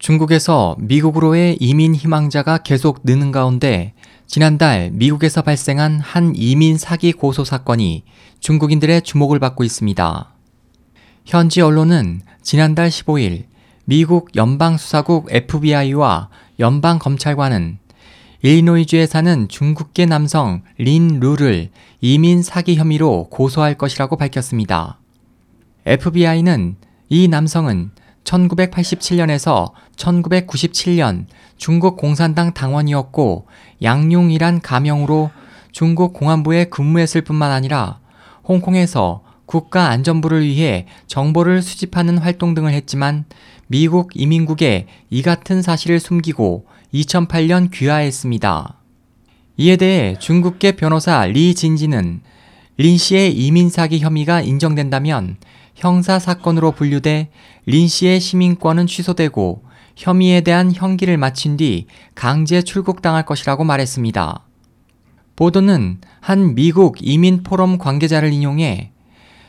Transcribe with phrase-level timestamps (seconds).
[0.00, 3.92] 중국에서 미국으로의 이민 희망자가 계속 느는 가운데
[4.26, 8.04] 지난달 미국에서 발생한 한 이민 사기 고소 사건이
[8.40, 10.32] 중국인들의 주목을 받고 있습니다.
[11.26, 13.44] 현지 언론은 지난달 15일
[13.84, 17.78] 미국 연방수사국 FBI와 연방검찰관은
[18.40, 21.68] 일리노이주에 사는 중국계 남성 린 루를
[22.00, 24.98] 이민 사기 혐의로 고소할 것이라고 밝혔습니다.
[25.84, 26.76] FBI는
[27.10, 27.90] 이 남성은
[28.30, 33.46] 1987년에서 1997년 중국 공산당 당원이었고
[33.82, 35.30] 양용이란 가명으로
[35.72, 37.98] 중국 공안부에 근무했을 뿐만 아니라
[38.46, 43.24] 홍콩에서 국가 안전부를 위해 정보를 수집하는 활동 등을 했지만
[43.66, 48.76] 미국 이민국에 이 같은 사실을 숨기고 2008년 귀화했습니다.
[49.56, 52.20] 이에 대해 중국계 변호사 리 진지는
[52.78, 55.36] 린 씨의 이민 사기 혐의가 인정된다면
[55.80, 57.30] 형사 사건으로 분류돼
[57.64, 59.64] 린 씨의 시민권은 취소되고
[59.96, 64.44] 혐의에 대한 형기를 마친 뒤 강제 출국당할 것이라고 말했습니다.
[65.36, 68.92] 보도는 한 미국 이민 포럼 관계자를 인용해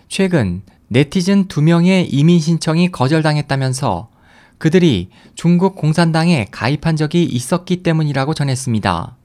[0.07, 4.09] 최근 네티즌 두 명의 이민 신청이 거절당했다면서
[4.57, 9.17] 그들이 중국 공산당에 가입한 적이 있었기 때문이라고 전했습니다.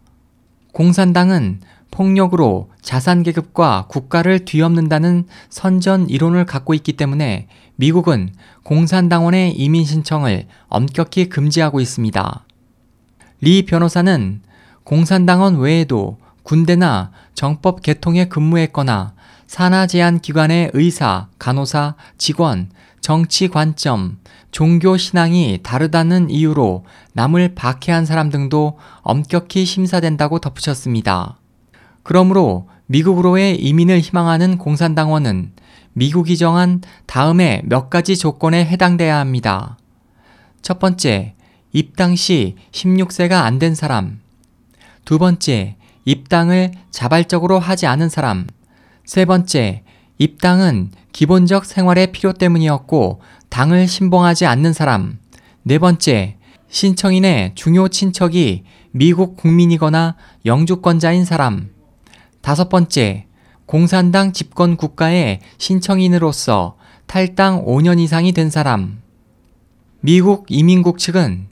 [0.73, 1.61] 공산당은
[1.97, 11.31] 폭력으로 자산 계급과 국가를 뒤엎는다는 선전 이론을 갖고 있기 때문에 미국은 공산당원의 이민 신청을 엄격히
[11.31, 12.45] 금지하고 있습니다.
[13.41, 14.43] 리 변호사는
[14.85, 19.15] 공산당원 외에도 군대나 정법 개통에 근무했거나
[19.47, 22.69] 산하 제한 기관의 의사, 간호사, 직원,
[23.01, 24.19] 정치 관점,
[24.51, 31.39] 종교 신앙이 다르다는 이유로 남을 박해한 사람 등도 엄격히 심사된다고 덧붙였습니다.
[32.07, 35.51] 그러므로 미국으로의 이민을 희망하는 공산당원은
[35.93, 39.77] 미국이 정한 다음에 몇 가지 조건에 해당돼야 합니다.
[40.63, 41.35] 첫 번째,
[41.73, 44.21] 입당 시 16세가 안 된 사람.
[45.05, 48.47] 두 번째, 입당을 자발적으로 하지 않은 사람.
[49.05, 49.83] 세 번째,
[50.19, 55.19] 입당은 기본적 생활의 필요 때문이었고 당을 신봉하지 않는 사람.
[55.65, 56.37] 네 번째,
[56.69, 60.15] 신청인의 중요 친척이 미국 국민이거나
[60.45, 61.75] 영주권자인 사람.
[62.47, 63.27] 다섯 번째,
[63.67, 66.77] 공산당 집권 국가의 신청인으로서
[67.09, 69.03] 탈당 5년 이상이 된 사람.
[69.99, 71.49] 미국 이민국 측은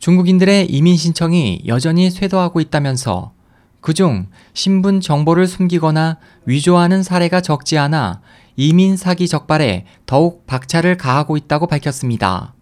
[0.00, 3.32] 중국인들의 이민 신청이 여전히 쇄도하고 있다면서
[3.80, 8.20] 그중 신분 정보를 숨기거나 위조하는 사례가 적지 않아
[8.54, 12.52] 이민 사기 적발에 더욱 박차를 가하고 있다고 밝혔습니다.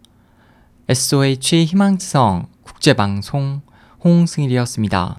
[0.89, 3.63] SOH 희망지성 국제방송
[4.05, 5.19] 홍승일이었습니다.